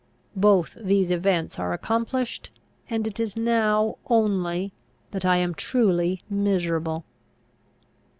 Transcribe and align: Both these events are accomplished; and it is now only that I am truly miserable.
Both 0.35 0.79
these 0.81 1.11
events 1.11 1.59
are 1.59 1.73
accomplished; 1.73 2.49
and 2.89 3.05
it 3.05 3.19
is 3.19 3.37
now 3.37 3.99
only 4.07 4.73
that 5.11 5.25
I 5.25 5.37
am 5.37 5.53
truly 5.53 6.23
miserable. 6.27 7.05